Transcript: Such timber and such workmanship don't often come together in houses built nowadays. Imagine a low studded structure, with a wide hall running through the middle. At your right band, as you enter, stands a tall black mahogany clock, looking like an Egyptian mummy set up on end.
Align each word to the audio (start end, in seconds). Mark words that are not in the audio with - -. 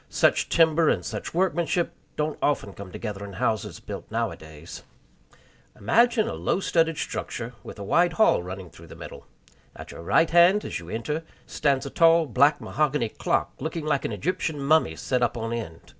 Such 0.09 0.49
timber 0.49 0.89
and 0.89 1.05
such 1.05 1.31
workmanship 1.31 1.91
don't 2.15 2.39
often 2.41 2.73
come 2.73 2.91
together 2.91 3.23
in 3.23 3.33
houses 3.33 3.79
built 3.79 4.09
nowadays. 4.09 4.81
Imagine 5.75 6.27
a 6.27 6.33
low 6.33 6.59
studded 6.59 6.97
structure, 6.97 7.53
with 7.63 7.77
a 7.77 7.83
wide 7.83 8.13
hall 8.13 8.41
running 8.41 8.71
through 8.71 8.87
the 8.87 8.95
middle. 8.95 9.27
At 9.75 9.91
your 9.91 10.01
right 10.01 10.31
band, 10.31 10.65
as 10.65 10.79
you 10.79 10.89
enter, 10.89 11.21
stands 11.45 11.85
a 11.85 11.91
tall 11.91 12.25
black 12.25 12.59
mahogany 12.59 13.09
clock, 13.09 13.53
looking 13.59 13.85
like 13.85 14.03
an 14.03 14.11
Egyptian 14.11 14.59
mummy 14.59 14.95
set 14.95 15.21
up 15.21 15.37
on 15.37 15.53
end. 15.53 15.81